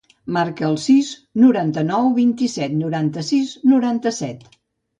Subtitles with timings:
[0.35, 1.11] Marca el sis,
[1.43, 4.45] noranta-nou, vint-i-set, noranta-sis, noranta-set.